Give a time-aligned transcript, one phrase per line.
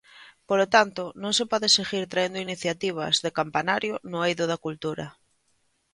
[0.49, 5.07] Polo tanto, non se pode seguir traendo iniciativas de campanario no eido da cultura.